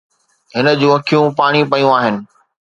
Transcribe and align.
هن 0.55 0.65
جون 0.79 0.91
اکيون 0.99 1.27
پاڻي 1.37 1.61
پيون 1.71 1.93
آهن. 1.99 2.15